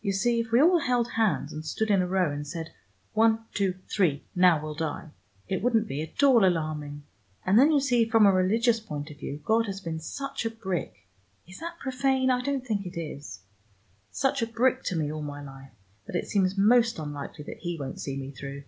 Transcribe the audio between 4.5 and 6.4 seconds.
we'll die,' it wouldn't be at